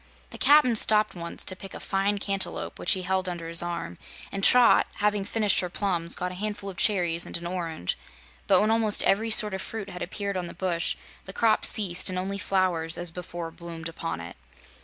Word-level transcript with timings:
The 0.31 0.39
Cap'n 0.39 0.75
stopped 0.75 1.13
once 1.13 1.43
to 1.45 1.55
pick 1.55 1.75
a 1.75 1.79
fine 1.79 2.17
cantaloupe, 2.17 2.79
which 2.79 2.93
he 2.93 3.03
held 3.03 3.29
under 3.29 3.47
his 3.47 3.61
arm, 3.61 3.99
and 4.31 4.43
Trot, 4.43 4.87
having 4.95 5.23
finished 5.23 5.59
her 5.59 5.69
plums, 5.69 6.15
got 6.15 6.31
a 6.31 6.41
handful 6.41 6.71
of 6.71 6.77
cherries 6.77 7.27
and 7.27 7.37
an 7.37 7.45
orange; 7.45 7.99
but 8.47 8.59
when 8.61 8.71
almost 8.71 9.03
every 9.03 9.29
sort 9.29 9.53
of 9.53 9.61
fruit 9.61 9.91
had 9.91 10.01
appeared 10.01 10.37
on 10.37 10.47
the 10.47 10.55
bush, 10.55 10.95
the 11.25 11.33
crop 11.33 11.65
ceased 11.65 12.09
and 12.09 12.17
only 12.17 12.39
flowers, 12.39 12.97
as 12.97 13.11
before, 13.11 13.51
bloomed 13.51 13.87
upon 13.87 14.19
it. 14.19 14.37